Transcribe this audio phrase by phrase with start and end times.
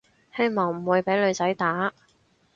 [0.35, 1.93] 希望唔會畀女仔打